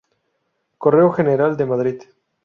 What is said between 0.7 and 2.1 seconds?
Correo General de Madrid".